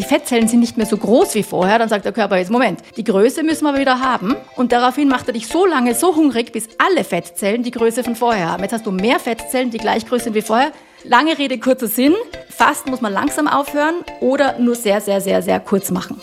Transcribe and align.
die 0.00 0.06
Fettzellen 0.06 0.48
sind 0.48 0.60
nicht 0.60 0.78
mehr 0.78 0.86
so 0.86 0.96
groß 0.96 1.34
wie 1.34 1.42
vorher, 1.42 1.78
dann 1.78 1.90
sagt 1.90 2.06
der 2.06 2.12
Körper 2.12 2.38
jetzt, 2.38 2.50
Moment, 2.50 2.80
die 2.96 3.04
Größe 3.04 3.42
müssen 3.42 3.64
wir 3.64 3.78
wieder 3.78 4.00
haben. 4.00 4.34
Und 4.56 4.72
daraufhin 4.72 5.08
macht 5.08 5.26
er 5.26 5.34
dich 5.34 5.46
so 5.46 5.66
lange 5.66 5.94
so 5.94 6.16
hungrig, 6.16 6.52
bis 6.52 6.70
alle 6.78 7.04
Fettzellen 7.04 7.62
die 7.62 7.70
Größe 7.70 8.02
von 8.02 8.16
vorher 8.16 8.48
haben. 8.48 8.62
Jetzt 8.62 8.72
hast 8.72 8.86
du 8.86 8.92
mehr 8.92 9.20
Fettzellen, 9.20 9.70
die 9.70 9.76
gleich 9.76 10.06
groß 10.06 10.24
sind 10.24 10.34
wie 10.34 10.40
vorher. 10.40 10.72
Lange 11.04 11.36
Rede, 11.36 11.58
kurzer 11.58 11.86
Sinn. 11.86 12.14
Fast 12.48 12.86
muss 12.86 13.02
man 13.02 13.12
langsam 13.12 13.46
aufhören 13.46 13.96
oder 14.20 14.58
nur 14.58 14.74
sehr, 14.74 15.02
sehr, 15.02 15.20
sehr, 15.20 15.42
sehr 15.42 15.60
kurz 15.60 15.90
machen. 15.90 16.16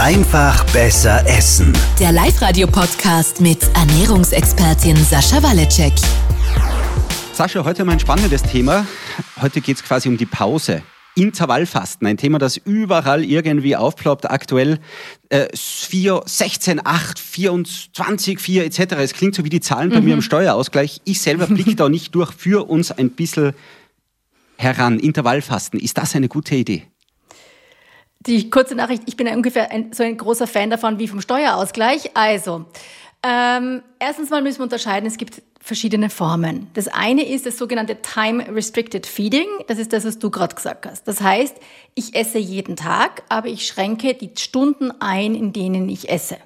Einfach 0.00 0.64
besser 0.72 1.24
essen. 1.24 1.72
Der 2.00 2.10
Live-Radio-Podcast 2.10 3.40
mit 3.40 3.60
Ernährungsexpertin 3.76 4.96
Sascha 4.96 5.40
Waleczek. 5.40 5.92
Sascha, 7.32 7.64
heute 7.64 7.84
mal 7.84 7.92
ein 7.92 8.00
spannendes 8.00 8.42
Thema. 8.42 8.84
Heute 9.40 9.60
geht 9.60 9.76
es 9.76 9.84
quasi 9.84 10.08
um 10.08 10.16
die 10.16 10.26
Pause. 10.26 10.82
Intervallfasten, 11.18 12.06
ein 12.06 12.16
Thema, 12.16 12.38
das 12.38 12.56
überall 12.56 13.24
irgendwie 13.24 13.74
aufploppt, 13.74 14.30
aktuell 14.30 14.78
äh, 15.30 15.48
4, 15.52 16.22
16, 16.24 16.80
8, 16.84 17.18
24, 17.18 18.38
4 18.38 18.64
etc. 18.64 18.80
Es 18.98 19.14
klingt 19.14 19.34
so 19.34 19.44
wie 19.44 19.50
die 19.50 19.60
Zahlen 19.60 19.90
bei 19.90 19.98
mhm. 19.98 20.04
mir 20.04 20.14
im 20.14 20.22
Steuerausgleich. 20.22 21.00
Ich 21.04 21.20
selber 21.20 21.46
blicke 21.48 21.74
da 21.74 21.88
nicht 21.88 22.14
durch, 22.14 22.32
für 22.32 22.68
uns 22.70 22.92
ein 22.92 23.10
bisschen 23.10 23.52
heran. 24.56 25.00
Intervallfasten, 25.00 25.80
ist 25.80 25.98
das 25.98 26.14
eine 26.14 26.28
gute 26.28 26.54
Idee? 26.54 26.84
Die 28.20 28.48
kurze 28.50 28.76
Nachricht, 28.76 29.02
ich 29.06 29.16
bin 29.16 29.26
ja 29.26 29.34
ungefähr 29.34 29.72
ein, 29.72 29.92
so 29.92 30.04
ein 30.04 30.16
großer 30.16 30.46
Fan 30.46 30.70
davon 30.70 31.00
wie 31.00 31.08
vom 31.08 31.20
Steuerausgleich. 31.20 32.16
Also, 32.16 32.66
ähm, 33.22 33.82
erstens 33.98 34.30
mal 34.30 34.42
müssen 34.42 34.60
wir 34.60 34.64
unterscheiden, 34.64 35.06
es 35.06 35.16
gibt 35.16 35.42
verschiedene 35.60 36.08
Formen. 36.08 36.68
Das 36.74 36.88
eine 36.88 37.28
ist 37.28 37.44
das 37.44 37.58
sogenannte 37.58 38.00
Time 38.00 38.54
Restricted 38.54 39.06
Feeding. 39.06 39.46
Das 39.66 39.78
ist 39.78 39.92
das, 39.92 40.04
was 40.04 40.18
du 40.18 40.30
gerade 40.30 40.54
gesagt 40.54 40.86
hast. 40.86 41.06
Das 41.08 41.20
heißt, 41.20 41.56
ich 41.94 42.14
esse 42.14 42.38
jeden 42.38 42.76
Tag, 42.76 43.22
aber 43.28 43.48
ich 43.48 43.66
schränke 43.66 44.14
die 44.14 44.30
Stunden 44.38 44.92
ein, 45.00 45.34
in 45.34 45.52
denen 45.52 45.88
ich 45.88 46.08
esse. 46.08 46.38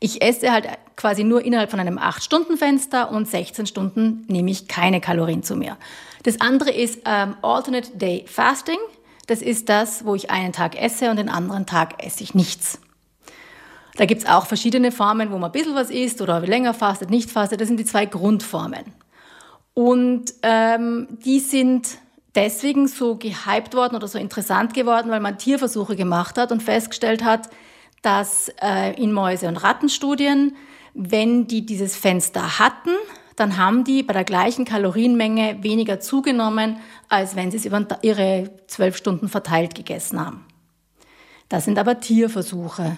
Ich 0.00 0.22
esse 0.22 0.52
halt 0.52 0.66
quasi 0.96 1.22
nur 1.22 1.44
innerhalb 1.44 1.70
von 1.70 1.80
einem 1.80 1.98
8-Stunden-Fenster 1.98 3.10
und 3.10 3.28
16 3.28 3.66
Stunden 3.66 4.24
nehme 4.26 4.50
ich 4.50 4.68
keine 4.68 5.00
Kalorien 5.00 5.42
zu 5.42 5.54
mir. 5.54 5.76
Das 6.22 6.40
andere 6.40 6.70
ist 6.70 7.00
ähm, 7.04 7.36
Alternate 7.42 7.96
Day 7.96 8.24
Fasting. 8.26 8.78
Das 9.26 9.42
ist 9.42 9.68
das, 9.68 10.04
wo 10.04 10.14
ich 10.14 10.30
einen 10.30 10.52
Tag 10.52 10.80
esse 10.80 11.10
und 11.10 11.16
den 11.16 11.28
anderen 11.28 11.66
Tag 11.66 12.02
esse 12.04 12.22
ich 12.22 12.34
nichts. 12.34 12.80
Da 13.96 14.04
gibt 14.04 14.22
es 14.22 14.28
auch 14.28 14.46
verschiedene 14.46 14.92
Formen, 14.92 15.30
wo 15.30 15.38
man 15.38 15.50
ein 15.50 15.52
bisschen 15.52 15.74
was 15.74 15.90
isst 15.90 16.20
oder 16.20 16.40
länger 16.40 16.74
fastet, 16.74 17.10
nicht 17.10 17.30
fastet. 17.30 17.60
Das 17.60 17.68
sind 17.68 17.78
die 17.78 17.84
zwei 17.84 18.06
Grundformen. 18.06 18.84
Und 19.74 20.34
ähm, 20.42 21.08
die 21.24 21.40
sind 21.40 21.98
deswegen 22.34 22.88
so 22.88 23.16
gehypt 23.16 23.74
worden 23.74 23.96
oder 23.96 24.08
so 24.08 24.18
interessant 24.18 24.74
geworden, 24.74 25.10
weil 25.10 25.20
man 25.20 25.38
Tierversuche 25.38 25.96
gemacht 25.96 26.38
hat 26.38 26.52
und 26.52 26.62
festgestellt 26.62 27.24
hat, 27.24 27.48
dass 28.02 28.50
äh, 28.62 28.92
in 29.02 29.12
Mäuse- 29.12 29.48
und 29.48 29.56
Rattenstudien, 29.56 30.54
wenn 30.94 31.46
die 31.46 31.64
dieses 31.64 31.96
Fenster 31.96 32.58
hatten, 32.58 32.90
dann 33.36 33.58
haben 33.58 33.84
die 33.84 34.02
bei 34.02 34.14
der 34.14 34.24
gleichen 34.24 34.64
Kalorienmenge 34.64 35.58
weniger 35.62 36.00
zugenommen, 36.00 36.78
als 37.08 37.36
wenn 37.36 37.50
sie 37.50 37.58
es 37.58 37.66
über 37.66 37.86
ihre 38.02 38.50
zwölf 38.66 38.96
Stunden 38.96 39.28
verteilt 39.28 39.74
gegessen 39.74 40.24
haben. 40.24 40.46
Das 41.48 41.64
sind 41.64 41.78
aber 41.78 42.00
Tierversuche. 42.00 42.96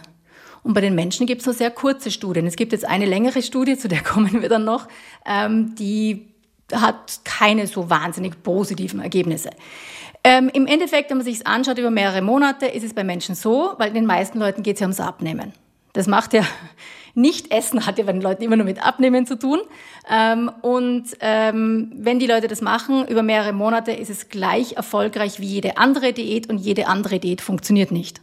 Und 0.63 0.75
bei 0.75 0.81
den 0.81 0.95
Menschen 0.95 1.27
gibt 1.27 1.41
es 1.41 1.47
nur 1.47 1.55
sehr 1.55 1.71
kurze 1.71 2.11
Studien. 2.11 2.47
Es 2.47 2.57
gibt 2.57 2.73
jetzt 2.73 2.85
eine 2.85 3.07
längere 3.07 3.43
Studie, 3.43 3.77
zu 3.77 3.89
der 3.89 4.03
kommen 4.03 4.43
wir 4.43 4.49
dann 4.49 4.65
noch, 4.65 4.89
ähm, 5.27 5.75
die 5.75 6.29
hat 6.73 7.21
keine 7.25 7.67
so 7.67 7.89
wahnsinnig 7.89 8.43
positiven 8.43 9.01
Ergebnisse. 9.01 9.51
Ähm, 10.25 10.51
Im 10.53 10.67
Endeffekt, 10.67 11.11
wenn 11.11 11.19
man 11.19 11.25
sich 11.25 11.47
anschaut 11.47 11.79
über 11.79 11.91
mehrere 11.91 12.23
Monate, 12.23 12.67
ist 12.67 12.85
es 12.85 12.93
bei 12.93 13.05
Menschen 13.05 13.35
so, 13.35 13.73
weil 13.79 13.93
den 13.93 14.05
meisten 14.07 14.39
Leuten 14.39 14.63
geht 14.63 14.75
es 14.75 14.81
ja 14.81 14.85
ums 14.85 15.01
Abnehmen. 15.01 15.53
Das 15.93 16.07
macht 16.07 16.35
ja 16.35 16.43
nicht 17.15 17.51
Essen 17.53 17.87
hat 17.87 17.99
ja 17.99 18.05
bei 18.05 18.13
den 18.13 18.21
Leuten 18.21 18.43
immer 18.43 18.57
nur 18.57 18.67
mit 18.67 18.85
Abnehmen 18.85 19.27
zu 19.27 19.39
tun. 19.39 19.61
Ähm, 20.11 20.51
und 20.63 21.05
ähm, 21.21 21.93
wenn 21.95 22.19
die 22.19 22.27
Leute 22.27 22.49
das 22.49 22.61
machen 22.61 23.07
über 23.09 23.23
mehrere 23.23 23.53
Monate, 23.53 23.93
ist 23.93 24.11
es 24.11 24.29
gleich 24.29 24.75
erfolgreich 24.75 25.41
wie 25.41 25.47
jede 25.47 25.79
andere 25.79 26.13
Diät 26.13 26.49
und 26.49 26.59
jede 26.59 26.89
andere 26.89 27.19
Diät 27.19 27.41
funktioniert 27.41 27.91
nicht. 27.91 28.21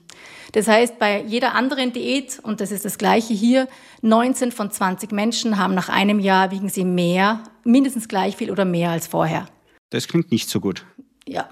Das 0.51 0.67
heißt, 0.67 0.99
bei 0.99 1.21
jeder 1.21 1.53
anderen 1.53 1.91
Diät, 1.91 2.39
und 2.41 2.61
das 2.61 2.71
ist 2.71 2.85
das 2.85 2.97
Gleiche 2.97 3.33
hier, 3.33 3.67
19 4.01 4.51
von 4.51 4.71
20 4.71 5.11
Menschen 5.11 5.57
haben 5.57 5.75
nach 5.75 5.89
einem 5.89 6.19
Jahr, 6.19 6.51
wiegen 6.51 6.69
sie 6.69 6.85
mehr, 6.85 7.43
mindestens 7.63 8.07
gleich 8.07 8.35
viel 8.37 8.51
oder 8.51 8.65
mehr 8.65 8.91
als 8.91 9.07
vorher. 9.07 9.47
Das 9.89 10.07
klingt 10.07 10.31
nicht 10.31 10.49
so 10.49 10.59
gut. 10.59 10.85
Ja. 11.27 11.49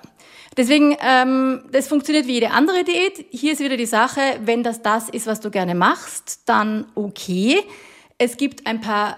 Deswegen, 0.55 0.95
ähm, 1.01 1.63
das 1.71 1.87
funktioniert 1.87 2.27
wie 2.27 2.33
jede 2.33 2.51
andere 2.51 2.83
Diät. 2.83 3.25
Hier 3.31 3.53
ist 3.53 3.59
wieder 3.59 3.77
die 3.77 3.87
Sache, 3.87 4.21
wenn 4.45 4.63
das 4.63 4.81
das 4.81 5.09
ist, 5.09 5.25
was 5.25 5.39
du 5.39 5.49
gerne 5.49 5.73
machst, 5.73 6.41
dann 6.45 6.85
okay. 6.93 7.59
Es 8.19 8.37
gibt 8.37 8.67
ein 8.67 8.79
paar 8.79 9.17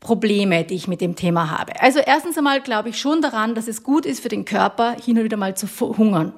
Probleme, 0.00 0.64
die 0.64 0.74
ich 0.74 0.88
mit 0.88 1.00
dem 1.00 1.16
Thema 1.16 1.50
habe. 1.50 1.80
Also 1.80 1.98
erstens 1.98 2.38
einmal 2.38 2.60
glaube 2.60 2.90
ich 2.90 2.98
schon 2.98 3.22
daran, 3.22 3.54
dass 3.54 3.68
es 3.68 3.82
gut 3.82 4.06
ist 4.06 4.20
für 4.20 4.28
den 4.28 4.44
Körper, 4.44 4.96
hin 5.02 5.18
und 5.18 5.24
wieder 5.24 5.36
mal 5.36 5.56
zu 5.56 5.66
hungern. 5.80 6.32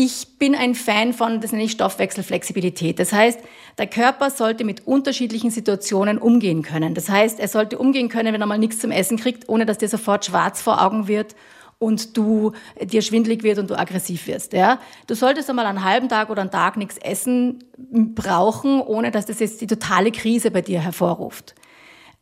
Ich 0.00 0.38
bin 0.38 0.54
ein 0.54 0.76
Fan 0.76 1.12
von, 1.12 1.40
das 1.40 1.50
nenne 1.50 1.64
ich 1.64 1.72
Stoffwechselflexibilität. 1.72 3.00
Das 3.00 3.12
heißt, 3.12 3.40
der 3.78 3.88
Körper 3.88 4.30
sollte 4.30 4.62
mit 4.62 4.86
unterschiedlichen 4.86 5.50
Situationen 5.50 6.18
umgehen 6.18 6.62
können. 6.62 6.94
Das 6.94 7.08
heißt, 7.08 7.40
er 7.40 7.48
sollte 7.48 7.78
umgehen 7.78 8.08
können, 8.08 8.32
wenn 8.32 8.40
er 8.40 8.46
mal 8.46 8.58
nichts 8.58 8.78
zum 8.78 8.92
Essen 8.92 9.16
kriegt, 9.16 9.48
ohne 9.48 9.66
dass 9.66 9.78
dir 9.78 9.88
sofort 9.88 10.24
schwarz 10.24 10.62
vor 10.62 10.80
Augen 10.86 11.08
wird 11.08 11.34
und 11.80 12.16
du 12.16 12.52
dir 12.80 13.02
schwindlig 13.02 13.42
wird 13.42 13.58
und 13.58 13.70
du 13.70 13.76
aggressiv 13.76 14.28
wirst. 14.28 14.52
Ja? 14.52 14.78
Du 15.08 15.16
solltest 15.16 15.50
einmal 15.50 15.66
einen 15.66 15.82
halben 15.82 16.08
Tag 16.08 16.30
oder 16.30 16.42
einen 16.42 16.52
Tag 16.52 16.76
nichts 16.76 16.96
essen 16.98 17.64
brauchen, 17.76 18.80
ohne 18.80 19.10
dass 19.10 19.26
das 19.26 19.40
jetzt 19.40 19.60
die 19.62 19.66
totale 19.66 20.12
Krise 20.12 20.52
bei 20.52 20.62
dir 20.62 20.78
hervorruft. 20.78 21.56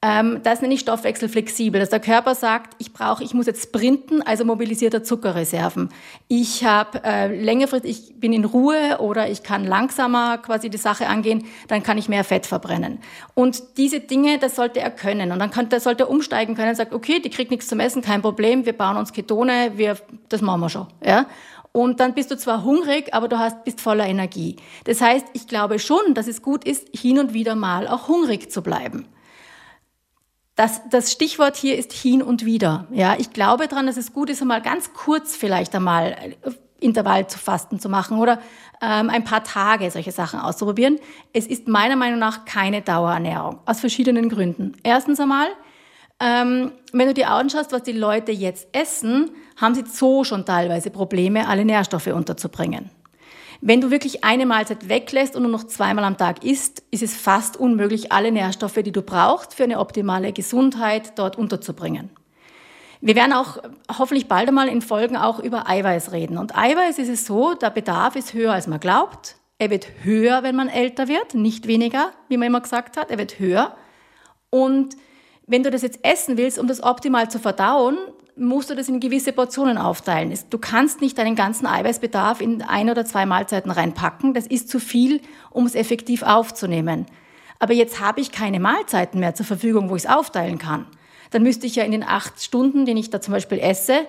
Ähm, 0.06 0.40
das 0.44 0.60
nenne 0.60 0.74
ich 0.74 0.80
Stoffwechsel 0.80 1.28
flexibel, 1.28 1.80
dass 1.80 1.90
der 1.90 1.98
Körper 1.98 2.36
sagt, 2.36 2.74
ich 2.78 2.92
brauche, 2.92 3.24
ich 3.24 3.34
muss 3.34 3.46
jetzt 3.46 3.64
sprinten, 3.64 4.22
also 4.22 4.44
mobilisiert 4.44 4.94
er 4.94 5.02
Zuckerreserven. 5.02 5.88
Ich 6.28 6.64
habe 6.64 7.02
äh, 7.02 7.26
längerfristig, 7.26 8.10
ich 8.10 8.20
bin 8.20 8.32
in 8.32 8.44
Ruhe 8.44 8.98
oder 9.00 9.28
ich 9.28 9.42
kann 9.42 9.64
langsamer 9.64 10.38
quasi 10.38 10.70
die 10.70 10.78
Sache 10.78 11.08
angehen, 11.08 11.46
dann 11.66 11.82
kann 11.82 11.98
ich 11.98 12.08
mehr 12.08 12.22
Fett 12.22 12.46
verbrennen. 12.46 13.00
Und 13.34 13.78
diese 13.78 13.98
Dinge, 13.98 14.38
das 14.38 14.54
sollte 14.54 14.78
er 14.78 14.92
können. 14.92 15.32
Und 15.32 15.40
dann 15.40 15.50
kann, 15.50 15.70
das 15.70 15.82
sollte 15.82 16.04
er 16.04 16.10
umsteigen 16.10 16.54
können 16.54 16.68
und 16.68 16.76
sagt, 16.76 16.94
okay, 16.94 17.18
die 17.18 17.30
kriegt 17.30 17.50
nichts 17.50 17.66
zum 17.66 17.80
Essen, 17.80 18.00
kein 18.00 18.22
Problem, 18.22 18.64
wir 18.64 18.74
bauen 18.74 18.96
uns 18.96 19.12
Ketone, 19.12 19.72
wir, 19.74 19.96
das 20.28 20.40
machen 20.40 20.60
wir 20.60 20.68
schon. 20.68 20.86
Ja? 21.04 21.26
Und 21.72 21.98
dann 21.98 22.14
bist 22.14 22.30
du 22.30 22.36
zwar 22.36 22.62
hungrig, 22.62 23.12
aber 23.12 23.26
du 23.26 23.40
hast, 23.40 23.64
bist 23.64 23.80
voller 23.80 24.06
Energie. 24.06 24.54
Das 24.84 25.00
heißt, 25.00 25.26
ich 25.32 25.48
glaube 25.48 25.80
schon, 25.80 26.14
dass 26.14 26.28
es 26.28 26.42
gut 26.42 26.64
ist, 26.64 26.86
hin 26.96 27.18
und 27.18 27.34
wieder 27.34 27.56
mal 27.56 27.88
auch 27.88 28.06
hungrig 28.06 28.52
zu 28.52 28.62
bleiben. 28.62 29.08
Das, 30.56 30.80
das 30.88 31.12
Stichwort 31.12 31.56
hier 31.56 31.78
ist 31.78 31.92
hin 31.92 32.22
und 32.22 32.44
wieder. 32.44 32.86
Ja, 32.90 33.14
ich 33.18 33.30
glaube 33.32 33.68
daran, 33.68 33.86
dass 33.86 33.98
es 33.98 34.12
gut 34.12 34.30
ist, 34.30 34.40
einmal 34.40 34.62
ganz 34.62 34.94
kurz 34.94 35.36
vielleicht 35.36 35.74
einmal 35.74 36.16
äh, 36.42 36.50
Intervall 36.80 37.26
zu 37.26 37.38
fasten 37.38 37.78
zu 37.78 37.88
machen 37.88 38.18
oder 38.18 38.38
ähm, 38.80 39.10
ein 39.10 39.24
paar 39.24 39.44
Tage 39.44 39.90
solche 39.90 40.12
Sachen 40.12 40.40
auszuprobieren. 40.40 40.98
Es 41.32 41.46
ist 41.46 41.68
meiner 41.68 41.96
Meinung 41.96 42.18
nach 42.18 42.46
keine 42.46 42.82
Dauerernährung 42.82 43.60
aus 43.66 43.80
verschiedenen 43.80 44.28
Gründen. 44.28 44.72
Erstens 44.82 45.20
einmal, 45.20 45.46
ähm, 46.20 46.72
wenn 46.92 47.08
du 47.08 47.14
dir 47.14 47.30
anschaust, 47.30 47.72
was 47.72 47.82
die 47.82 47.92
Leute 47.92 48.32
jetzt 48.32 48.68
essen, 48.72 49.30
haben 49.56 49.74
sie 49.74 49.84
so 49.86 50.24
schon 50.24 50.46
teilweise 50.46 50.90
Probleme, 50.90 51.48
alle 51.48 51.64
Nährstoffe 51.64 52.06
unterzubringen. 52.06 52.90
Wenn 53.60 53.80
du 53.80 53.90
wirklich 53.90 54.24
eine 54.24 54.46
Mahlzeit 54.46 54.88
weglässt 54.88 55.36
und 55.36 55.42
nur 55.42 55.50
noch 55.50 55.64
zweimal 55.64 56.04
am 56.04 56.16
Tag 56.16 56.44
isst, 56.44 56.82
ist 56.90 57.02
es 57.02 57.16
fast 57.16 57.56
unmöglich, 57.56 58.12
alle 58.12 58.32
Nährstoffe, 58.32 58.82
die 58.82 58.92
du 58.92 59.02
brauchst 59.02 59.54
für 59.54 59.64
eine 59.64 59.78
optimale 59.78 60.32
Gesundheit, 60.32 61.18
dort 61.18 61.36
unterzubringen. 61.36 62.10
Wir 63.00 63.14
werden 63.14 63.32
auch 63.32 63.58
hoffentlich 63.98 64.26
bald 64.26 64.48
einmal 64.48 64.68
in 64.68 64.82
Folgen 64.82 65.16
auch 65.16 65.38
über 65.38 65.68
Eiweiß 65.68 66.12
reden. 66.12 66.38
Und 66.38 66.56
Eiweiß 66.56 66.98
ist 66.98 67.08
es 67.08 67.26
so, 67.26 67.54
der 67.54 67.70
Bedarf 67.70 68.16
ist 68.16 68.34
höher, 68.34 68.52
als 68.52 68.66
man 68.66 68.80
glaubt. 68.80 69.36
Er 69.58 69.70
wird 69.70 69.86
höher, 70.02 70.42
wenn 70.42 70.56
man 70.56 70.68
älter 70.68 71.08
wird, 71.08 71.34
nicht 71.34 71.66
weniger, 71.66 72.10
wie 72.28 72.36
man 72.36 72.48
immer 72.48 72.60
gesagt 72.60 72.96
hat. 72.96 73.10
Er 73.10 73.18
wird 73.18 73.38
höher. 73.38 73.76
Und 74.50 74.96
wenn 75.46 75.62
du 75.62 75.70
das 75.70 75.82
jetzt 75.82 76.00
essen 76.02 76.36
willst, 76.36 76.58
um 76.58 76.66
das 76.66 76.82
optimal 76.82 77.30
zu 77.30 77.38
verdauen, 77.38 77.96
musst 78.36 78.70
du 78.70 78.74
das 78.74 78.88
in 78.88 79.00
gewisse 79.00 79.32
Portionen 79.32 79.78
aufteilen. 79.78 80.38
Du 80.50 80.58
kannst 80.58 81.00
nicht 81.00 81.16
deinen 81.18 81.34
ganzen 81.34 81.66
Eiweißbedarf 81.66 82.40
in 82.40 82.62
ein 82.62 82.90
oder 82.90 83.04
zwei 83.04 83.24
Mahlzeiten 83.26 83.70
reinpacken. 83.70 84.34
Das 84.34 84.46
ist 84.46 84.68
zu 84.68 84.78
viel, 84.78 85.20
um 85.50 85.66
es 85.66 85.74
effektiv 85.74 86.22
aufzunehmen. 86.22 87.06
Aber 87.58 87.72
jetzt 87.72 88.00
habe 88.00 88.20
ich 88.20 88.32
keine 88.32 88.60
Mahlzeiten 88.60 89.20
mehr 89.20 89.34
zur 89.34 89.46
Verfügung, 89.46 89.88
wo 89.88 89.96
ich 89.96 90.04
es 90.04 90.10
aufteilen 90.10 90.58
kann. 90.58 90.86
Dann 91.30 91.42
müsste 91.42 91.66
ich 91.66 91.76
ja 91.76 91.84
in 91.84 91.92
den 91.92 92.04
acht 92.04 92.42
Stunden, 92.42 92.84
den 92.84 92.98
ich 92.98 93.10
da 93.10 93.20
zum 93.20 93.32
Beispiel 93.32 93.58
esse, 93.58 94.06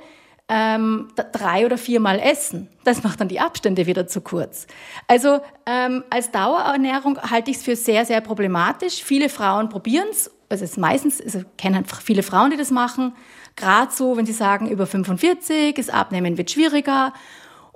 ähm, 0.50 1.10
drei 1.34 1.66
oder 1.66 1.78
viermal 1.78 2.20
essen. 2.20 2.70
Das 2.84 3.04
macht 3.04 3.20
dann 3.20 3.28
die 3.28 3.40
Abstände 3.40 3.86
wieder 3.86 4.08
zu 4.08 4.22
kurz. 4.22 4.68
Also 5.08 5.40
ähm, 5.66 6.04
als 6.10 6.32
Dauerernährung 6.32 7.20
halte 7.22 7.52
ich 7.52 7.58
es 7.58 7.64
für 7.64 7.76
sehr, 7.76 8.06
sehr 8.06 8.22
problematisch. 8.22 9.04
Viele 9.04 9.30
Frauen 9.30 9.70
probieren 9.70 10.08
es. 10.12 10.32
Also 10.50 10.64
es 10.64 10.72
ist 10.72 10.78
meistens, 10.78 11.22
also 11.22 11.40
ich 11.40 11.46
kenne 11.58 11.84
viele 12.04 12.24
Frauen, 12.24 12.52
die 12.52 12.58
das 12.58 12.72
machen. 12.72 13.14
Gerade 13.58 13.92
so, 13.92 14.16
wenn 14.16 14.26
sie 14.26 14.34
sagen, 14.34 14.70
über 14.70 14.86
45, 14.88 15.76
das 15.76 15.90
Abnehmen 15.90 16.38
wird 16.38 16.52
schwieriger. 16.52 17.12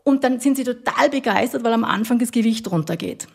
Und 0.04 0.24
dann 0.24 0.40
sind 0.40 0.56
sie 0.56 0.64
total 0.64 1.10
begeistert, 1.10 1.64
weil 1.64 1.74
am 1.74 1.84
Anfang 1.84 2.20
das 2.20 2.32
Gewicht 2.32 2.72
runtergeht. 2.72 3.28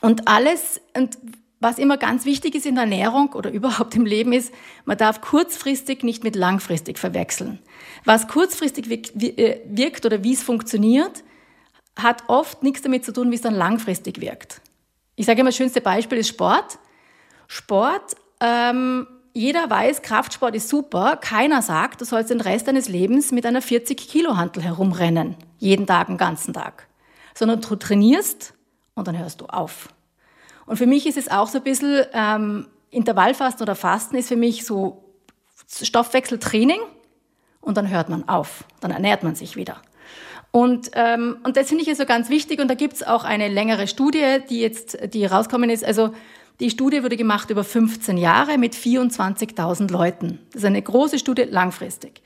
Und 0.00 0.28
alles, 0.28 0.80
und 0.96 1.16
was 1.60 1.78
immer 1.78 1.96
ganz 1.96 2.24
wichtig 2.24 2.54
ist 2.54 2.66
in 2.66 2.74
der 2.74 2.84
Ernährung 2.84 3.32
oder 3.32 3.50
überhaupt 3.52 3.94
im 3.94 4.04
Leben 4.04 4.32
ist, 4.32 4.52
man 4.84 4.98
darf 4.98 5.20
kurzfristig 5.20 6.02
nicht 6.02 6.24
mit 6.24 6.36
langfristig 6.36 6.98
verwechseln. 6.98 7.60
Was 8.04 8.28
kurzfristig 8.28 8.90
äh, 8.90 9.60
wirkt 9.66 10.06
oder 10.06 10.24
wie 10.24 10.34
es 10.34 10.42
funktioniert, 10.42 11.22
hat 11.96 12.24
oft 12.28 12.62
nichts 12.64 12.82
damit 12.82 13.04
zu 13.04 13.12
tun, 13.12 13.30
wie 13.30 13.36
es 13.36 13.42
dann 13.42 13.54
langfristig 13.54 14.20
wirkt. 14.20 14.60
Ich 15.14 15.26
sage 15.26 15.40
immer, 15.40 15.50
das 15.50 15.56
schönste 15.56 15.80
Beispiel 15.80 16.18
ist 16.18 16.28
Sport. 16.28 16.78
Sport, 17.48 18.16
ähm, 18.40 19.06
jeder 19.38 19.70
weiß, 19.70 20.02
Kraftsport 20.02 20.56
ist 20.56 20.68
super. 20.68 21.16
Keiner 21.16 21.62
sagt, 21.62 22.00
du 22.00 22.04
sollst 22.04 22.30
den 22.30 22.40
Rest 22.40 22.66
deines 22.66 22.88
Lebens 22.88 23.30
mit 23.30 23.46
einer 23.46 23.62
40-Kilo-Hantel 23.62 24.64
herumrennen. 24.64 25.36
Jeden 25.58 25.86
Tag, 25.86 26.08
den 26.08 26.16
ganzen 26.16 26.52
Tag. 26.52 26.88
Sondern 27.34 27.60
du 27.60 27.76
trainierst 27.76 28.54
und 28.94 29.06
dann 29.06 29.16
hörst 29.16 29.40
du 29.40 29.46
auf. 29.46 29.90
Und 30.66 30.76
für 30.76 30.86
mich 30.86 31.06
ist 31.06 31.16
es 31.16 31.30
auch 31.30 31.46
so 31.46 31.58
ein 31.58 31.64
bisschen, 31.64 32.04
ähm, 32.12 32.66
Intervallfasten 32.90 33.62
oder 33.62 33.76
Fasten 33.76 34.16
ist 34.16 34.28
für 34.28 34.36
mich 34.36 34.64
so 34.64 35.04
Stoffwechseltraining 35.70 36.80
und 37.60 37.76
dann 37.76 37.88
hört 37.88 38.08
man 38.08 38.28
auf, 38.28 38.64
dann 38.80 38.90
ernährt 38.90 39.22
man 39.22 39.36
sich 39.36 39.54
wieder. 39.54 39.76
Und, 40.50 40.90
ähm, 40.94 41.36
und 41.44 41.56
das 41.56 41.68
finde 41.68 41.84
ich 41.84 41.96
so 41.96 42.06
ganz 42.06 42.28
wichtig 42.28 42.60
und 42.60 42.68
da 42.68 42.74
gibt 42.74 42.94
es 42.94 43.02
auch 43.06 43.22
eine 43.22 43.46
längere 43.48 43.86
Studie, 43.86 44.38
die 44.48 44.60
jetzt 44.60 44.98
die 45.14 45.26
rauskommen 45.26 45.70
ist. 45.70 45.84
Also 45.84 46.12
die 46.60 46.70
Studie 46.70 47.02
wurde 47.02 47.16
gemacht 47.16 47.50
über 47.50 47.64
15 47.64 48.16
Jahre 48.16 48.58
mit 48.58 48.74
24.000 48.74 49.90
Leuten. 49.90 50.40
Das 50.52 50.62
ist 50.62 50.66
eine 50.66 50.82
große 50.82 51.18
Studie, 51.18 51.42
langfristig. 51.42 52.22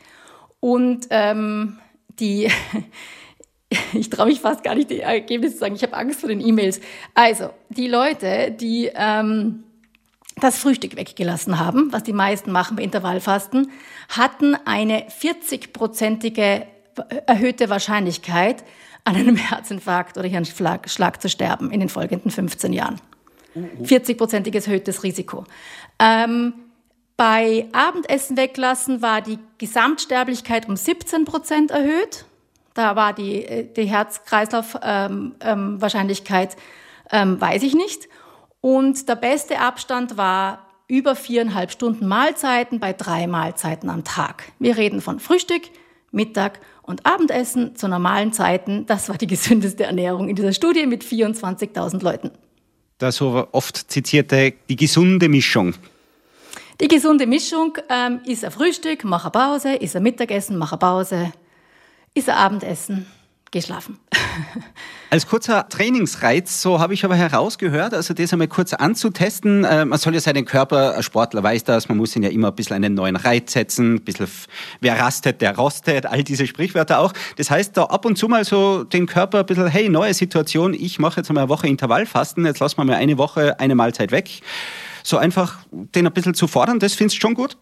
Und 0.61 1.07
ähm, 1.11 1.79
die 2.19 2.51
ich 3.93 4.11
traue 4.11 4.27
mich 4.27 4.41
fast 4.41 4.65
gar 4.65 4.75
nicht, 4.75 4.91
die 4.91 5.01
Ergebnisse 5.01 5.55
zu 5.55 5.61
sagen. 5.61 5.75
Ich 5.75 5.83
habe 5.83 5.97
Angst 5.97 6.21
vor 6.21 6.29
den 6.29 6.41
E-Mails. 6.41 6.81
Also, 7.15 7.51
die 7.69 7.89
Leute, 7.89 8.51
die 8.51 8.91
ähm, 8.95 9.65
das 10.41 10.59
Frühstück 10.59 10.97
weggelassen 10.97 11.59
haben, 11.59 11.93
was 11.93 12.03
die 12.03 12.13
meisten 12.13 12.53
machen 12.53 12.77
bei 12.77 12.83
Intervallfasten, 12.83 13.71
hatten 14.09 14.57
eine 14.65 15.07
40-prozentige 15.09 16.67
erhöhte 17.27 17.69
Wahrscheinlichkeit, 17.71 18.65
an 19.05 19.17
einem 19.17 19.37
Herzinfarkt 19.51 20.17
oder 20.17 20.29
Hirnschlag 20.29 20.89
Schlag 20.89 21.21
zu 21.21 21.29
sterben 21.29 21.71
in 21.71 21.81
den 21.81 21.89
folgenden 21.89 22.31
15 22.31 22.73
Jahren. 22.73 23.01
40-prozentiges 23.55 24.67
erhöhtes 24.67 25.03
Risiko. 25.03 25.45
Ähm, 25.99 26.55
bei 27.17 27.69
Abendessen 27.73 28.37
weglassen 28.37 29.03
war 29.03 29.21
die 29.21 29.39
Gesamtsterblichkeit 29.59 30.69
um 30.69 30.77
17 30.77 31.25
Prozent 31.25 31.71
erhöht. 31.71 32.25
Da 32.75 32.97
war 32.97 33.13
die, 33.13 33.45
äh, 33.45 33.73
die 33.73 33.85
Herz-Kreislauf-Wahrscheinlichkeit, 33.85 36.57
ähm, 37.11 37.33
ähm, 37.33 37.41
weiß 37.41 37.63
ich 37.63 37.75
nicht. 37.75 38.09
Und 38.61 39.09
der 39.09 39.17
beste 39.17 39.61
Abstand 39.61 40.17
war 40.17 40.67
über 40.89 41.17
viereinhalb 41.17 41.71
Stunden 41.71 42.07
Mahlzeiten 42.07 42.81
bei 42.81 42.93
drei 42.93 43.27
Mahlzeiten 43.27 43.89
am 43.89 44.05
Tag. 44.05 44.53
Wir 44.59 44.77
reden 44.77 45.01
von 45.01 45.21
Frühstück, 45.21 45.63
Mittag 46.11 46.61
und 46.83 47.07
Abendessen 47.07 47.77
zu 47.77 47.89
normalen 47.89 48.33
Zeiten. 48.33 48.87
Das 48.87 49.09
war 49.09 49.17
die 49.17 49.27
gesündeste 49.27 49.85
Ernährung 49.85 50.29
in 50.29 50.37
dieser 50.37 50.53
Studie 50.53 50.87
mit 50.87 51.05
24.000 51.05 52.03
Leuten. 52.03 52.31
Das 53.03 53.17
so 53.17 53.49
oft 53.51 53.91
zitierte, 53.91 54.55
die 54.69 54.77
gesunde 54.77 55.29
Mischung. 55.29 55.75
Die 56.81 56.87
gesunde 56.87 57.27
Mischung 57.27 57.77
ähm, 57.89 58.21
ist 58.25 58.45
ein 58.45 58.53
Frühstück, 58.53 59.03
mach 59.03 59.25
eine 59.25 59.33
Pause, 59.33 59.75
ist 59.75 59.97
ein 59.97 60.05
Mittagessen, 60.05 60.57
mach 60.57 60.71
eine 60.71 60.79
Pause, 60.79 61.33
ist 62.15 62.29
ein 62.29 62.37
Abendessen, 62.37 63.07
geh 63.53 63.61
schlafen. 63.61 63.99
Als 65.11 65.27
kurzer 65.27 65.69
Trainingsreiz, 65.69 66.63
so 66.63 66.81
habe 66.81 66.95
ich 66.95 67.05
aber 67.05 67.15
herausgehört, 67.15 67.93
also 67.93 68.15
das 68.15 68.33
einmal 68.33 68.49
kurz 68.49 68.73
anzutesten. 68.73 69.63
Äh, 69.65 69.85
man 69.85 69.99
soll 69.99 70.15
ja 70.15 70.21
seinen 70.21 70.47
Körper, 70.47 70.97
ein 70.97 71.03
Sportler 71.03 71.43
weiß 71.43 71.65
das, 71.65 71.89
man 71.89 71.99
muss 71.99 72.17
ihn 72.17 72.23
ja 72.23 72.31
immer 72.31 72.49
ein 72.49 72.55
bisschen 72.55 72.77
einen 72.77 72.95
neuen 72.95 73.17
Reiz 73.17 73.53
setzen, 73.53 73.97
ein 73.97 74.01
bisschen, 74.01 74.27
wer 74.81 74.99
rastet, 74.99 75.43
der 75.43 75.55
rostet, 75.55 76.07
all 76.07 76.25
diese 76.25 76.47
Sprichwörter 76.47 76.99
auch. 76.99 77.13
Das 77.37 77.51
heißt, 77.51 77.77
da 77.77 77.85
ab 77.85 78.07
und 78.07 78.17
zu 78.17 78.27
mal 78.27 78.45
so 78.45 78.85
den 78.85 79.07
Körper 79.07 79.41
ein 79.41 79.47
bisschen, 79.47 79.67
hey, 79.67 79.91
neue 79.91 80.15
Situation, 80.15 80.73
ich 80.73 80.99
mache 80.99 81.21
jetzt 81.21 81.29
einmal 81.29 81.43
eine 81.43 81.51
Woche 81.51 81.69
Intervallfasten, 81.69 82.47
jetzt 82.47 82.61
lassen 82.61 82.79
wir 82.79 82.85
mal 82.87 82.97
eine 82.97 83.19
Woche 83.19 83.61
eine 83.61 83.75
Mahlzeit 83.75 84.13
weg. 84.13 84.41
So 85.05 85.19
einfach 85.19 85.59
den 85.71 86.07
ein 86.07 86.13
bisschen 86.13 86.33
zu 86.33 86.49
fordern, 86.49 86.79
das 86.79 86.95
findest 86.95 87.19
du 87.19 87.21
schon 87.21 87.35
gut? 87.35 87.59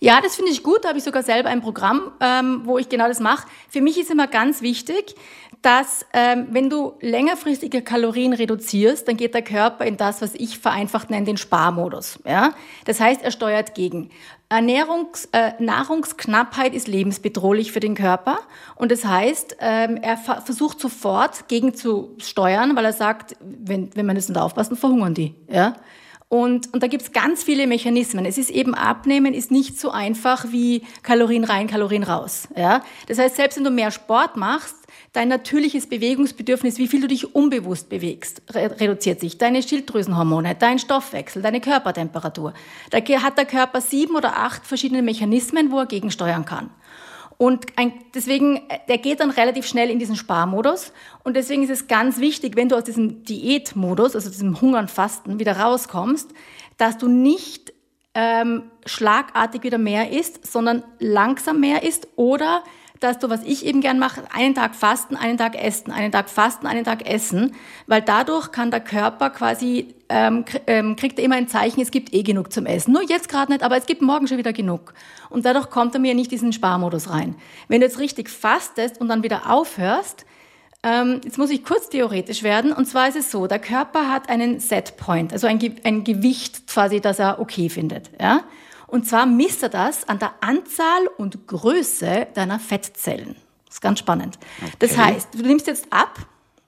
Ja, 0.00 0.20
das 0.20 0.36
finde 0.36 0.50
ich 0.50 0.62
gut. 0.62 0.84
Da 0.84 0.88
habe 0.88 0.98
ich 0.98 1.04
sogar 1.04 1.22
selber 1.22 1.48
ein 1.48 1.60
Programm, 1.60 2.12
ähm, 2.20 2.62
wo 2.64 2.78
ich 2.78 2.88
genau 2.88 3.08
das 3.08 3.20
mache. 3.20 3.46
Für 3.68 3.80
mich 3.80 3.98
ist 3.98 4.10
immer 4.10 4.26
ganz 4.26 4.62
wichtig, 4.62 5.14
dass 5.62 6.04
ähm, 6.12 6.48
wenn 6.50 6.68
du 6.68 6.94
längerfristige 7.00 7.82
Kalorien 7.82 8.32
reduzierst, 8.32 9.06
dann 9.06 9.16
geht 9.16 9.32
der 9.34 9.42
Körper 9.42 9.84
in 9.84 9.96
das, 9.96 10.20
was 10.20 10.34
ich 10.34 10.58
vereinfacht 10.58 11.08
nenne, 11.08 11.24
den 11.24 11.36
Sparmodus. 11.36 12.18
Ja? 12.26 12.52
Das 12.84 13.00
heißt, 13.00 13.22
er 13.22 13.30
steuert 13.30 13.74
gegen. 13.74 14.10
Ernährungs, 14.48 15.28
äh, 15.32 15.52
Nahrungsknappheit 15.60 16.74
ist 16.74 16.86
lebensbedrohlich 16.86 17.72
für 17.72 17.80
den 17.80 17.94
Körper 17.94 18.38
und 18.74 18.92
das 18.92 19.06
heißt, 19.06 19.56
ähm, 19.60 19.96
er 19.96 20.18
versucht 20.18 20.78
sofort 20.78 21.48
gegen 21.48 21.74
zu 21.74 22.14
steuern, 22.18 22.76
weil 22.76 22.84
er 22.84 22.92
sagt, 22.92 23.34
wenn, 23.40 23.88
wenn 23.94 24.04
man 24.04 24.14
das 24.14 24.28
nicht 24.28 24.38
aufpassen, 24.38 24.76
verhungern 24.76 25.14
die. 25.14 25.34
Ja? 25.48 25.76
Und, 26.32 26.72
und 26.72 26.82
da 26.82 26.86
gibt 26.86 27.02
es 27.02 27.12
ganz 27.12 27.42
viele 27.42 27.66
Mechanismen. 27.66 28.24
Es 28.24 28.38
ist 28.38 28.48
eben 28.48 28.74
Abnehmen 28.74 29.34
ist 29.34 29.50
nicht 29.50 29.78
so 29.78 29.90
einfach 29.90 30.46
wie 30.48 30.80
Kalorien 31.02 31.44
rein, 31.44 31.66
Kalorien 31.66 32.04
raus. 32.04 32.48
Ja? 32.56 32.82
Das 33.06 33.18
heißt, 33.18 33.36
selbst 33.36 33.58
wenn 33.58 33.64
du 33.64 33.70
mehr 33.70 33.90
Sport 33.90 34.38
machst, 34.38 34.74
dein 35.12 35.28
natürliches 35.28 35.86
Bewegungsbedürfnis, 35.86 36.78
wie 36.78 36.88
viel 36.88 37.02
du 37.02 37.06
dich 37.06 37.34
unbewusst 37.34 37.90
bewegst, 37.90 38.40
reduziert 38.48 39.20
sich. 39.20 39.36
Deine 39.36 39.62
Schilddrüsenhormone, 39.62 40.54
dein 40.54 40.78
Stoffwechsel, 40.78 41.42
deine 41.42 41.60
Körpertemperatur. 41.60 42.54
Da 42.88 42.96
hat 42.96 43.36
der 43.36 43.44
Körper 43.44 43.82
sieben 43.82 44.16
oder 44.16 44.38
acht 44.38 44.66
verschiedene 44.66 45.02
Mechanismen, 45.02 45.70
wo 45.70 45.80
er 45.80 45.86
gegensteuern 45.86 46.46
kann. 46.46 46.70
Und 47.42 47.66
ein, 47.74 47.92
deswegen, 48.14 48.58
äh, 48.68 48.78
der 48.86 48.98
geht 48.98 49.18
dann 49.18 49.30
relativ 49.30 49.66
schnell 49.66 49.90
in 49.90 49.98
diesen 49.98 50.14
Sparmodus. 50.14 50.92
Und 51.24 51.34
deswegen 51.34 51.64
ist 51.64 51.70
es 51.70 51.88
ganz 51.88 52.20
wichtig, 52.20 52.54
wenn 52.54 52.68
du 52.68 52.76
aus 52.76 52.84
diesem 52.84 53.24
Diätmodus, 53.24 54.14
also 54.14 54.30
diesem 54.30 54.60
Hungern, 54.60 54.86
Fasten 54.86 55.40
wieder 55.40 55.58
rauskommst, 55.58 56.30
dass 56.76 56.98
du 56.98 57.08
nicht 57.08 57.72
ähm, 58.14 58.70
schlagartig 58.86 59.64
wieder 59.64 59.78
mehr 59.78 60.12
isst, 60.12 60.46
sondern 60.46 60.84
langsam 61.00 61.58
mehr 61.58 61.82
isst 61.82 62.06
oder 62.14 62.62
dass 63.02 63.18
du, 63.18 63.30
was 63.30 63.42
ich 63.42 63.66
eben 63.66 63.80
gern 63.80 63.98
mache, 63.98 64.22
einen 64.32 64.54
Tag 64.54 64.74
fasten, 64.74 65.16
einen 65.16 65.38
Tag 65.38 65.54
essen, 65.54 65.92
einen 65.92 66.12
Tag 66.12 66.30
fasten, 66.30 66.66
einen 66.66 66.84
Tag 66.84 67.08
essen, 67.08 67.54
weil 67.86 68.02
dadurch 68.02 68.52
kann 68.52 68.70
der 68.70 68.80
Körper 68.80 69.30
quasi, 69.30 69.94
ähm, 70.08 70.44
ähm, 70.66 70.96
kriegt 70.96 71.18
er 71.18 71.24
immer 71.24 71.36
ein 71.36 71.48
Zeichen, 71.48 71.80
es 71.80 71.90
gibt 71.90 72.12
eh 72.14 72.22
genug 72.22 72.52
zum 72.52 72.66
Essen. 72.66 72.92
Nur 72.92 73.02
jetzt 73.02 73.28
gerade 73.28 73.52
nicht, 73.52 73.62
aber 73.62 73.76
es 73.76 73.86
gibt 73.86 74.02
morgen 74.02 74.28
schon 74.28 74.38
wieder 74.38 74.52
genug. 74.52 74.94
Und 75.30 75.44
dadurch 75.44 75.70
kommt 75.70 75.94
er 75.94 76.00
mir 76.00 76.14
nicht 76.14 76.30
diesen 76.30 76.52
Sparmodus 76.52 77.10
rein. 77.10 77.34
Wenn 77.68 77.80
du 77.80 77.86
jetzt 77.86 77.98
richtig 77.98 78.28
fastest 78.28 79.00
und 79.00 79.08
dann 79.08 79.22
wieder 79.22 79.50
aufhörst, 79.50 80.24
ähm, 80.82 81.20
jetzt 81.24 81.38
muss 81.38 81.50
ich 81.50 81.64
kurz 81.64 81.88
theoretisch 81.88 82.42
werden. 82.42 82.72
Und 82.72 82.86
zwar 82.86 83.08
ist 83.08 83.16
es 83.16 83.30
so, 83.30 83.46
der 83.46 83.58
Körper 83.58 84.10
hat 84.10 84.28
einen 84.28 84.58
Setpoint, 84.58 85.32
also 85.32 85.46
ein, 85.46 85.58
Ge 85.58 85.72
ein 85.84 86.04
Gewicht 86.04 86.66
quasi, 86.66 87.00
das 87.00 87.18
er 87.18 87.40
okay 87.40 87.68
findet. 87.68 88.10
Ja? 88.20 88.42
Und 88.92 89.08
zwar 89.08 89.24
misst 89.24 89.62
er 89.62 89.70
das 89.70 90.06
an 90.06 90.18
der 90.18 90.34
Anzahl 90.42 91.06
und 91.16 91.46
Größe 91.46 92.26
deiner 92.34 92.60
Fettzellen. 92.60 93.36
Das 93.64 93.76
ist 93.76 93.80
ganz 93.80 94.00
spannend. 94.00 94.38
Okay. 94.60 94.70
Das 94.80 94.98
heißt, 94.98 95.28
du 95.32 95.38
nimmst 95.38 95.66
jetzt 95.66 95.90
ab, 95.90 96.18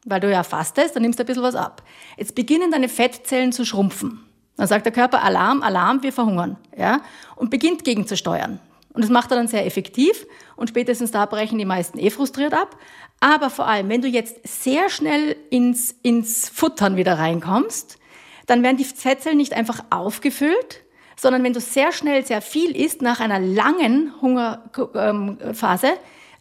weil 0.07 0.21
du 0.21 0.31
ja 0.31 0.43
fastest, 0.43 0.97
dann 0.97 1.03
nimmst 1.03 1.19
du 1.19 1.23
ein 1.23 1.27
bisschen 1.27 1.43
was 1.43 1.55
ab. 1.55 1.83
Jetzt 2.17 2.35
beginnen 2.35 2.71
deine 2.71 2.89
Fettzellen 2.89 3.53
zu 3.53 3.67
schrumpfen. 3.67 4.25
Dann 4.57 4.67
sagt 4.67 4.87
der 4.87 4.93
Körper 4.95 5.23
Alarm, 5.23 5.63
Alarm, 5.63 6.03
wir 6.03 6.15
verhungern. 6.15 6.57
Ja? 6.75 7.03
Und 7.37 7.51
beginnt 7.51 7.85
gegenzusteuern. 7.85 8.59
Und 8.95 9.03
das 9.03 9.11
macht 9.11 9.31
er 9.31 9.37
dann 9.37 9.49
sehr 9.49 9.67
effektiv 9.67 10.25
und 10.57 10.71
spätestens 10.71 11.11
da 11.11 11.27
brechen 11.27 11.59
die 11.59 11.67
meisten 11.67 11.99
eh 11.99 12.09
frustriert 12.09 12.55
ab. 12.55 12.79
Aber 13.21 13.51
vor 13.51 13.67
allem, 13.67 13.91
wenn 13.91 14.01
du 14.01 14.09
jetzt 14.09 14.37
sehr 14.45 14.89
schnell 14.89 15.37
ins, 15.51 15.95
ins 16.01 16.49
Futtern 16.49 16.97
wieder 16.97 17.19
reinkommst, 17.19 17.99
dann 18.47 18.63
werden 18.63 18.79
die 18.79 18.85
Fettzellen 18.85 19.37
nicht 19.37 19.53
einfach 19.53 19.85
aufgefüllt, 19.91 20.84
sondern 21.17 21.43
wenn 21.43 21.53
du 21.53 21.61
sehr 21.61 21.93
schnell 21.93 22.25
sehr 22.25 22.43
viel 22.43 22.77
isst 22.77 23.03
nach 23.03 23.21
einer 23.21 23.39
langen 23.39 24.13
Hungerphase, 24.21 25.93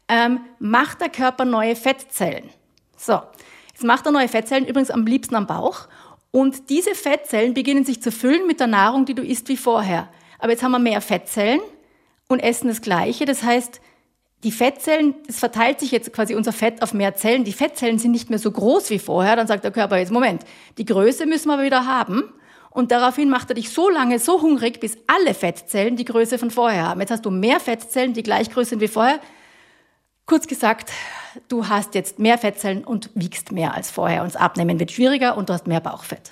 ähm, 0.08 0.40
macht 0.60 1.02
der 1.02 1.10
Körper 1.10 1.46
neue 1.46 1.76
Fettzellen. 1.76 2.50
So, 2.98 3.22
jetzt 3.72 3.84
macht 3.84 4.06
er 4.06 4.12
neue 4.12 4.28
Fettzellen, 4.28 4.68
übrigens 4.68 4.92
am 4.92 5.06
liebsten 5.06 5.36
am 5.36 5.48
Bauch. 5.48 5.88
Und 6.32 6.70
diese 6.70 6.96
Fettzellen 6.96 7.54
beginnen 7.54 7.86
sich 7.86 8.02
zu 8.02 8.12
füllen 8.12 8.48
mit 8.48 8.60
der 8.60 8.68
Nahrung, 8.68 9.06
die 9.06 9.14
du 9.14 9.22
isst 9.22 9.50
wie 9.50 9.58
vorher. 9.58 10.10
Aber 10.40 10.52
jetzt 10.52 10.64
haben 10.64 10.72
wir 10.72 10.80
mehr 10.80 11.02
Fettzellen 11.02 11.62
und 12.28 12.40
essen 12.40 12.68
das 12.68 12.82
Gleiche. 12.82 13.26
Das 13.26 13.44
heißt, 13.44 13.80
die 14.44 14.52
Fettzellen, 14.52 15.16
es 15.28 15.40
verteilt 15.40 15.80
sich 15.80 15.92
jetzt 15.92 16.12
quasi 16.12 16.36
unser 16.36 16.52
Fett 16.52 16.82
auf 16.82 16.94
mehr 16.94 17.16
Zellen. 17.16 17.46
Die 17.46 17.54
Fettzellen 17.54 17.98
sind 17.98 18.12
nicht 18.12 18.30
mehr 18.30 18.40
so 18.40 18.52
groß 18.52 18.90
wie 18.90 19.00
vorher. 19.00 19.36
Dann 19.36 19.48
sagt 19.48 19.64
der 19.64 19.72
Körper 19.72 19.98
jetzt, 19.98 20.12
Moment, 20.12 20.44
die 20.78 20.86
Größe 20.86 21.26
müssen 21.26 21.48
wir 21.48 21.62
wieder 21.62 21.86
haben. 21.86 22.24
Und 22.74 22.92
daraufhin 22.92 23.30
macht 23.30 23.50
er 23.50 23.56
dich 23.56 23.70
so 23.70 23.90
lange 23.90 24.18
so 24.18 24.42
hungrig, 24.42 24.80
bis 24.80 24.98
alle 25.06 25.36
Fettzellen 25.36 25.96
die 25.96 26.06
Größe 26.06 26.40
von 26.40 26.50
vorher 26.50 26.88
haben. 26.88 27.00
Jetzt 27.02 27.12
hast 27.12 27.26
du 27.26 27.30
mehr 27.30 27.60
Fettzellen, 27.60 28.14
die 28.14 28.24
gleich 28.24 28.50
groß 28.50 28.70
sind 28.70 28.82
wie 28.82 28.88
vorher. 28.88 29.20
Kurz 30.26 30.48
gesagt, 30.48 30.92
du 31.50 31.68
hast 31.68 31.94
jetzt 31.94 32.18
mehr 32.18 32.40
Fettzellen 32.40 32.84
und 32.84 33.12
wiegst 33.14 33.52
mehr 33.52 33.76
als 33.76 33.92
vorher. 33.92 34.24
Und 34.24 34.34
das 34.34 34.42
Abnehmen 34.42 34.80
wird 34.80 34.92
schwieriger 34.92 35.38
und 35.38 35.50
du 35.50 35.54
hast 35.54 35.68
mehr 35.68 35.82
Bauchfett. 35.82 36.32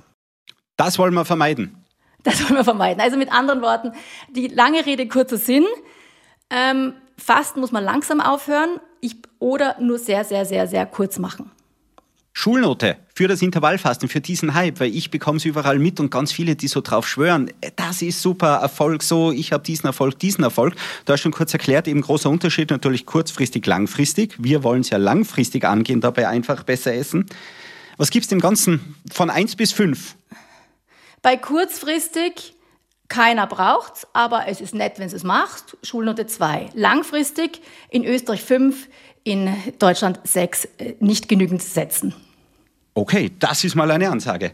Das 0.77 0.97
wollen 0.97 1.13
wir 1.13 1.25
vermeiden. 1.25 1.85
Das 2.23 2.43
wollen 2.43 2.55
wir 2.55 2.63
vermeiden. 2.63 3.01
Also 3.01 3.17
mit 3.17 3.31
anderen 3.31 3.61
Worten, 3.61 3.91
die 4.29 4.47
lange 4.47 4.83
Rede, 4.85 5.07
kurzer 5.07 5.37
Sinn. 5.37 5.65
Ähm, 6.49 6.93
Fasten 7.17 7.59
muss 7.59 7.71
man 7.71 7.83
langsam 7.83 8.19
aufhören 8.19 8.79
ich, 8.99 9.17
oder 9.37 9.75
nur 9.79 9.99
sehr, 9.99 10.23
sehr, 10.23 10.45
sehr, 10.45 10.67
sehr 10.67 10.87
kurz 10.87 11.19
machen. 11.19 11.51
Schulnote 12.33 12.97
für 13.13 13.27
das 13.27 13.41
Intervallfasten, 13.41 14.07
für 14.07 14.21
diesen 14.21 14.53
Hype, 14.53 14.79
weil 14.79 14.95
ich 14.95 15.11
bekomme 15.11 15.37
es 15.37 15.45
überall 15.45 15.79
mit 15.79 15.99
und 15.99 16.09
ganz 16.11 16.31
viele, 16.31 16.55
die 16.55 16.67
so 16.67 16.81
drauf 16.81 17.07
schwören, 17.07 17.51
das 17.75 18.01
ist 18.01 18.21
super, 18.21 18.55
Erfolg 18.61 19.03
so, 19.03 19.31
ich 19.31 19.51
habe 19.51 19.63
diesen 19.63 19.85
Erfolg, 19.85 20.17
diesen 20.17 20.43
Erfolg. 20.43 20.75
Du 21.05 21.13
hast 21.13 21.21
schon 21.21 21.33
kurz 21.33 21.53
erklärt, 21.53 21.87
eben 21.87 22.01
großer 22.01 22.29
Unterschied 22.29 22.69
natürlich 22.69 23.05
kurzfristig, 23.05 23.65
langfristig. 23.65 24.35
Wir 24.39 24.63
wollen 24.63 24.81
es 24.81 24.89
ja 24.89 24.97
langfristig 24.97 25.65
angehen, 25.65 25.99
dabei 25.99 26.27
einfach 26.27 26.63
besser 26.63 26.93
essen. 26.93 27.25
Was 27.97 28.09
gibt 28.09 28.23
es 28.23 28.29
dem 28.29 28.39
Ganzen 28.39 28.95
von 29.11 29.29
1 29.29 29.57
bis 29.57 29.73
5? 29.73 30.15
Bei 31.21 31.37
kurzfristig 31.37 32.55
keiner 33.11 33.45
braucht's, 33.45 34.07
aber 34.13 34.47
es 34.47 34.61
ist 34.61 34.73
nett, 34.73 34.97
wenn 34.97 35.09
du 35.09 35.15
es 35.17 35.23
machst. 35.23 35.75
Schulnote 35.83 36.27
2. 36.27 36.69
Langfristig 36.75 37.61
in 37.89 38.05
Österreich 38.05 38.41
5, 38.41 38.87
in 39.23 39.49
Deutschland 39.79 40.19
6 40.23 40.65
äh, 40.77 40.95
nicht 40.99 41.27
genügend 41.27 41.61
setzen. 41.61 42.13
Okay, 42.93 43.31
das 43.39 43.63
ist 43.63 43.75
mal 43.75 43.89
eine 43.89 44.09
Ansage. 44.09 44.51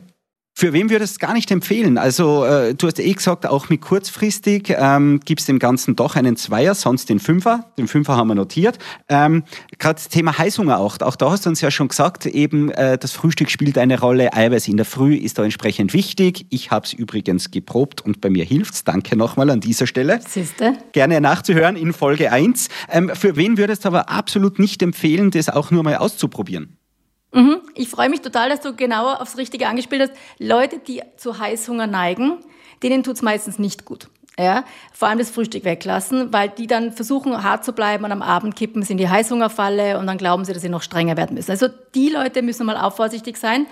Für 0.59 0.73
wen 0.73 0.89
würdest 0.89 1.11
du 1.11 1.15
es 1.17 1.19
gar 1.19 1.35
nicht 1.35 1.51
empfehlen? 1.51 1.99
Also 1.99 2.43
äh, 2.43 2.73
du 2.73 2.87
hast 2.87 2.97
eh 2.97 3.13
gesagt, 3.13 3.45
auch 3.45 3.69
mit 3.69 3.79
kurzfristig 3.79 4.73
ähm, 4.75 5.19
gibt 5.23 5.41
es 5.41 5.45
dem 5.45 5.59
Ganzen 5.59 5.95
doch 5.95 6.15
einen 6.15 6.35
Zweier, 6.35 6.73
sonst 6.73 7.09
den 7.09 7.19
Fünfer. 7.19 7.71
Den 7.77 7.87
Fünfer 7.87 8.17
haben 8.17 8.29
wir 8.29 8.33
notiert. 8.33 8.79
Ähm, 9.07 9.43
Gerade 9.77 9.97
das 9.97 10.09
Thema 10.09 10.35
Heißhunger 10.35 10.79
auch. 10.79 10.99
Auch 11.01 11.15
da 11.15 11.29
hast 11.29 11.45
du 11.45 11.51
uns 11.51 11.61
ja 11.61 11.69
schon 11.69 11.89
gesagt, 11.89 12.25
eben 12.25 12.71
äh, 12.71 12.97
das 12.97 13.11
Frühstück 13.11 13.51
spielt 13.51 13.77
eine 13.77 13.99
Rolle. 13.99 14.33
Eiweiß 14.33 14.67
in 14.67 14.77
der 14.77 14.87
Früh 14.87 15.13
ist 15.13 15.37
da 15.37 15.43
entsprechend 15.43 15.93
wichtig. 15.93 16.47
Ich 16.49 16.71
habe 16.71 16.87
es 16.87 16.93
übrigens 16.93 17.51
geprobt 17.51 18.01
und 18.01 18.19
bei 18.19 18.31
mir 18.31 18.43
hilft's. 18.43 18.83
Danke 18.83 19.15
nochmal 19.15 19.51
an 19.51 19.59
dieser 19.59 19.85
Stelle. 19.85 20.21
Siehste. 20.27 20.73
Gerne 20.91 21.21
nachzuhören 21.21 21.75
in 21.75 21.93
Folge 21.93 22.31
1. 22.31 22.69
Ähm, 22.89 23.11
für 23.13 23.35
wen 23.35 23.59
würdest 23.59 23.85
du 23.85 23.89
aber 23.89 24.09
absolut 24.09 24.57
nicht 24.57 24.81
empfehlen, 24.81 25.29
das 25.29 25.49
auch 25.49 25.69
nur 25.69 25.83
mal 25.83 25.97
auszuprobieren? 25.97 26.76
Mhm. 27.33 27.61
Ich 27.75 27.89
freue 27.89 28.09
mich 28.09 28.21
total, 28.21 28.49
dass 28.49 28.61
du 28.61 28.75
genauer 28.75 29.21
aufs 29.21 29.37
Richtige 29.37 29.67
angespielt 29.67 30.01
hast. 30.01 30.13
Leute, 30.39 30.79
die 30.79 31.01
zu 31.17 31.39
Heißhunger 31.39 31.87
neigen, 31.87 32.39
denen 32.83 33.03
tut 33.03 33.15
es 33.15 33.21
meistens 33.21 33.59
nicht 33.59 33.85
gut. 33.85 34.07
Ja, 34.39 34.65
vor 34.93 35.07
allem 35.07 35.17
das 35.17 35.31
Frühstück 35.31 35.63
weglassen, 35.63 36.31
weil 36.31 36.49
die 36.49 36.67
dann 36.67 36.91
versuchen, 36.91 37.41
hart 37.41 37.65
zu 37.65 37.73
bleiben 37.73 38.05
und 38.05 38.11
am 38.11 38.21
Abend 38.21 38.55
kippen 38.55 38.83
sie 38.83 38.91
in 38.91 38.99
die 38.99 39.09
Heißhungerfalle 39.09 39.97
und 39.97 40.05
dann 40.05 40.19
glauben 40.19 40.45
sie, 40.45 40.53
dass 40.53 40.61
sie 40.61 40.69
noch 40.69 40.83
strenger 40.83 41.17
werden 41.17 41.33
müssen. 41.33 41.49
Also 41.49 41.67
die 41.95 42.09
Leute 42.09 42.43
müssen 42.43 42.67
mal 42.67 42.77
auch 42.77 42.95
vorsichtig 42.95 43.37
sein. 43.37 43.65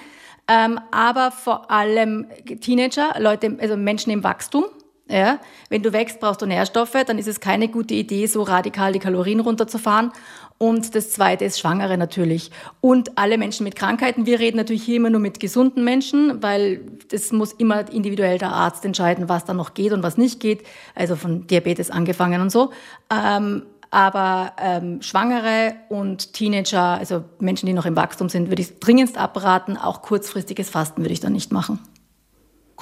Ähm, 0.48 0.80
aber 0.92 1.32
vor 1.32 1.70
allem 1.70 2.28
Teenager, 2.62 3.16
Leute, 3.20 3.58
also 3.60 3.78
Menschen 3.78 4.12
im 4.12 4.24
Wachstum. 4.24 4.66
Ja, 5.08 5.40
wenn 5.70 5.84
du 5.84 5.94
wächst, 5.94 6.20
brauchst 6.20 6.42
du 6.42 6.48
Nährstoffe, 6.48 6.98
dann 7.06 7.20
ist 7.20 7.28
es 7.28 7.40
keine 7.40 7.68
gute 7.68 7.94
Idee, 7.94 8.26
so 8.26 8.42
radikal 8.42 8.92
die 8.92 9.00
Kalorien 9.00 9.40
runterzufahren. 9.40 10.12
Und 10.58 10.96
das 10.96 11.12
zweite 11.12 11.46
ist 11.46 11.60
Schwangere 11.60 11.96
natürlich. 11.96 12.50
Und 12.82 13.16
alle 13.16 13.38
Menschen 13.38 13.66
mit 13.66 13.76
Krankheiten. 13.76 14.26
Wir 14.26 14.40
reden 14.40 14.58
natürlich 14.58 14.84
hier 14.84 14.96
immer 14.96 15.12
nur 15.12 15.20
mit 15.20 15.40
gesunden 15.40 15.84
Menschen, 15.84 16.42
weil 16.42 16.82
das 17.10 17.32
muss 17.32 17.54
immer 17.54 17.92
individuell 17.92 18.40
der 18.40 18.52
Arzt 18.52 18.84
entscheiden, 18.84 19.30
was 19.30 19.46
da 19.46 19.54
noch 19.54 19.76
geht 19.76 19.92
und 19.92 20.02
was 20.02 20.18
nicht 20.18 20.40
geht. 20.40 20.66
Also 20.96 21.16
von 21.16 21.46
Diabetes 21.46 21.92
angefangen 21.92 22.42
und 22.42 22.52
so. 22.52 22.72
Ähm, 23.12 23.64
aber 23.92 24.54
ähm, 24.60 25.04
Schwangere 25.04 25.76
und 25.90 26.34
Teenager, 26.34 26.98
also 26.98 27.24
Menschen, 27.40 27.68
die 27.68 27.74
noch 27.74 27.86
im 27.86 27.96
Wachstum 27.96 28.30
sind, 28.30 28.50
würde 28.50 28.64
ich 28.64 28.80
dringendst 28.80 29.18
abraten. 29.18 29.78
Auch 29.78 30.02
kurzfristiges 30.02 30.70
Fasten 30.70 31.04
würde 31.04 31.14
ich 31.14 31.20
dann 31.20 31.34
nicht 31.34 31.52
machen 31.52 31.80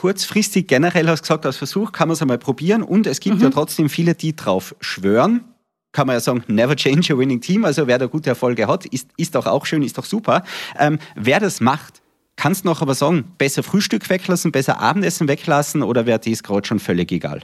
kurzfristig 0.03 0.67
generell 0.67 1.07
hast 1.07 1.21
du 1.21 1.23
gesagt, 1.23 1.45
als 1.45 1.55
Versuch 1.55 1.93
kann 1.93 2.09
man 2.09 2.13
es 2.15 2.21
einmal 2.21 2.37
probieren 2.37 2.83
und 2.83 3.07
es 3.07 3.21
gibt 3.21 3.37
mhm. 3.37 3.43
ja 3.43 3.49
trotzdem 3.51 3.87
viele, 3.87 4.15
die 4.15 4.35
drauf 4.35 4.75
schwören 4.81 5.45
kann 5.93 6.07
man 6.07 6.17
ja 6.17 6.19
sagen, 6.19 6.43
never 6.47 6.75
change 6.75 7.13
a 7.13 7.17
winning 7.17 7.39
team. 7.39 7.63
Also 7.63 7.87
wer 7.87 7.99
da 7.99 8.07
gute 8.07 8.31
Erfolge 8.31 8.67
hat, 8.67 8.85
ist, 8.87 9.07
ist 9.15 9.35
doch 9.35 9.45
auch 9.45 9.65
schön, 9.65 9.81
ist 9.81 9.97
doch 9.97 10.03
super. 10.03 10.43
Ähm, 10.77 10.99
wer 11.15 11.39
das 11.39 11.61
macht, 11.61 12.01
kannst 12.35 12.65
du 12.65 12.67
noch 12.67 12.81
aber 12.81 12.95
sagen, 12.95 13.31
besser 13.37 13.63
Frühstück 13.63 14.09
weglassen, 14.09 14.51
besser 14.51 14.81
Abendessen 14.81 15.29
weglassen 15.29 15.83
oder 15.83 16.05
wäre 16.05 16.19
das 16.19 16.43
gerade 16.43 16.67
schon 16.67 16.79
völlig 16.79 17.09
egal? 17.13 17.41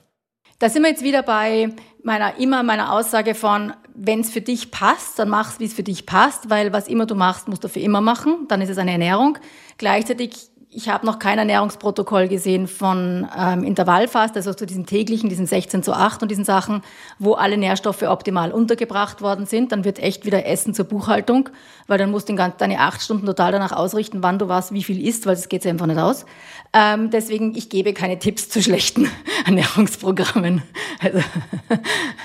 Da 0.57 0.67
sind 0.67 0.81
wir 0.81 0.89
jetzt 0.89 1.03
wieder 1.03 1.23
bei 1.23 1.69
meiner 2.03 2.37
immer 2.39 2.63
meiner 2.63 2.91
Aussage 2.91 3.35
von, 3.35 3.71
wenn 3.95 4.19
es 4.19 4.31
für 4.31 4.41
dich 4.41 4.69
passt, 4.71 5.17
dann 5.17 5.29
mach 5.29 5.53
es, 5.53 5.59
wie 5.61 5.65
es 5.65 5.73
für 5.73 5.83
dich 5.83 6.05
passt, 6.05 6.49
weil 6.49 6.73
was 6.73 6.89
immer 6.89 7.05
du 7.05 7.15
machst, 7.15 7.47
musst 7.47 7.63
du 7.63 7.69
für 7.69 7.79
immer 7.79 8.01
machen. 8.01 8.47
Dann 8.49 8.61
ist 8.61 8.69
es 8.69 8.77
eine 8.77 8.91
Ernährung. 8.91 9.37
Gleichzeitig 9.77 10.49
ich 10.71 10.87
habe 10.87 11.03
noch 11.03 11.17
kein 11.17 11.39
Ernährungsprotokoll 11.39 12.27
gesehen 12.27 12.67
von 12.67 13.27
ähm, 13.35 13.63
Intervallfast, 13.63 14.35
also 14.35 14.53
zu 14.53 14.67
diesen 14.67 14.85
täglichen, 14.85 15.27
diesen 15.27 15.47
16 15.47 15.81
zu 15.81 15.93
8 15.93 16.21
und 16.21 16.29
diesen 16.29 16.45
Sachen, 16.45 16.83
wo 17.17 17.33
alle 17.33 17.57
Nährstoffe 17.57 18.03
optimal 18.03 18.51
untergebracht 18.51 19.21
worden 19.21 19.47
sind. 19.47 19.71
Dann 19.71 19.83
wird 19.83 19.97
echt 19.97 20.25
wieder 20.25 20.45
Essen 20.45 20.75
zur 20.75 20.85
Buchhaltung, 20.85 21.49
weil 21.87 21.97
dann 21.97 22.11
musst 22.11 22.29
du 22.29 22.35
deine 22.35 22.79
acht 22.79 23.01
Stunden 23.01 23.25
total 23.25 23.51
danach 23.51 23.71
ausrichten, 23.71 24.21
wann 24.21 24.37
du 24.37 24.47
was, 24.47 24.71
wie 24.71 24.83
viel 24.83 25.03
isst, 25.03 25.25
weil 25.25 25.35
das 25.35 25.49
geht 25.49 25.65
einfach 25.65 25.87
nicht 25.87 25.97
aus. 25.97 26.25
Ähm, 26.71 27.09
deswegen, 27.09 27.55
ich 27.55 27.69
gebe 27.69 27.93
keine 27.93 28.19
Tipps 28.19 28.47
zu 28.49 28.61
schlechten 28.61 29.09
Ernährungsprogrammen. 29.45 30.61
Also. 30.99 31.19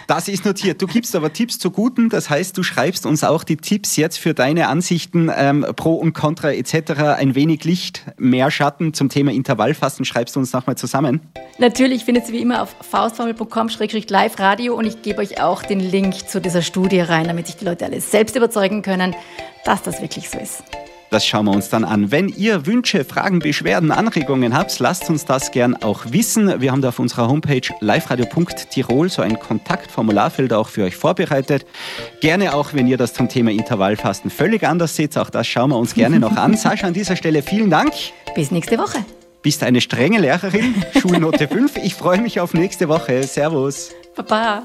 Das 0.07 0.29
ist 0.29 0.45
notiert. 0.45 0.83
Du 0.83 0.87
gibst 0.87 1.17
aber 1.17 1.33
Tipps 1.33 1.59
zu 1.59 1.71
guten, 1.71 2.11
das 2.11 2.29
heißt, 2.29 2.59
du 2.59 2.63
schreibst 2.63 3.07
uns 3.07 3.25
auch 3.25 3.43
die 3.43 3.57
Tipps 3.57 3.97
jetzt 3.97 4.19
für 4.19 4.35
deine 4.35 4.69
Ansichten 4.69 5.31
ähm, 5.35 5.65
pro 5.77 5.95
und 5.95 6.13
contra 6.13 6.53
etc. 6.53 6.93
ein 7.17 7.35
wenig 7.35 7.65
Licht, 7.65 8.03
mehr 8.35 8.51
Schatten 8.51 8.93
zum 8.95 9.09
Thema 9.09 9.31
Intervallfasten 9.31 10.05
schreibst 10.05 10.35
du 10.35 10.41
uns 10.41 10.53
nochmal 10.53 10.77
zusammen? 10.77 11.21
Natürlich 11.59 12.05
findet 12.05 12.27
ihr 12.27 12.35
wie 12.35 12.43
immer 12.43 12.63
auf 12.63 12.75
faustformel.com-live 12.81 14.39
Radio 14.41 14.75
und 14.75 14.87
ich 14.87 15.03
gebe 15.03 15.21
euch 15.21 15.41
auch 15.41 15.63
den 15.63 15.79
Link 15.79 16.29
zu 16.29 16.41
dieser 16.41 16.63
Studie 16.63 17.01
rein, 17.01 17.29
damit 17.29 17.47
sich 17.47 17.57
die 17.57 17.65
Leute 17.65 17.85
alle 17.85 18.01
selbst 18.01 18.35
überzeugen 18.35 18.83
können, 18.83 19.15
dass 19.65 19.83
das 19.83 20.03
wirklich 20.03 20.29
so 20.29 20.39
ist. 20.39 20.65
Das 21.15 21.25
schauen 21.25 21.47
wir 21.47 21.53
uns 21.53 21.69
dann 21.69 21.85
an. 21.85 22.11
Wenn 22.11 22.29
ihr 22.29 22.67
Wünsche, 22.67 23.05
Fragen, 23.05 23.39
Beschwerden, 23.39 23.93
Anregungen 23.93 24.53
habt, 24.53 24.77
lasst 24.81 25.09
uns 25.09 25.25
das 25.25 25.53
gern 25.53 25.77
auch 25.77 26.07
wissen. 26.09 26.61
Wir 26.61 26.73
haben 26.73 26.83
da 26.83 26.89
auf 26.89 26.99
unserer 26.99 27.29
Homepage 27.29 27.61
liveradio.tirol 27.79 29.09
so 29.09 29.23
ein 29.23 29.39
Kontaktformularfeld 29.39 30.53
auch 30.53 30.67
für 30.67 30.83
euch 30.83 30.97
vorbereitet. 30.97 31.67
Gerne 32.21 32.53
auch, 32.53 32.75
wenn 32.75 32.89
ihr 32.89 32.97
das 32.97 33.15
zum 33.15 33.29
Thema 33.29 33.53
Intervallfasten 33.53 34.29
völlig 34.29 34.65
anders 34.67 34.97
seht, 34.97 35.17
auch 35.17 35.31
das 35.31 35.47
schauen 35.47 35.71
wir 35.71 35.79
uns 35.79 35.95
gerne 35.95 36.19
noch 36.19 36.37
an. 36.37 36.57
Sascha, 36.57 36.89
an 36.89 36.95
dieser 36.95 37.15
Stelle 37.15 37.43
vielen 37.43 37.71
Dank. 37.71 37.93
Bis 38.35 38.51
nächste 38.51 38.77
Woche. 38.77 38.99
Bist 39.41 39.63
eine 39.63 39.81
strenge 39.81 40.19
Lehrerin, 40.19 40.75
Schulnote 41.01 41.47
5. 41.47 41.77
Ich 41.77 41.95
freue 41.95 42.21
mich 42.21 42.41
auf 42.41 42.55
nächste 42.55 42.89
Woche. 42.89 43.23
Servus. 43.23 43.93
Baba. 44.17 44.65